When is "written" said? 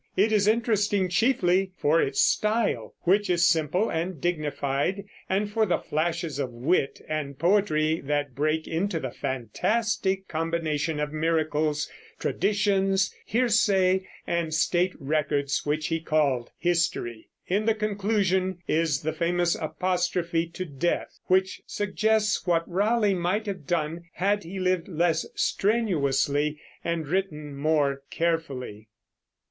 27.07-27.55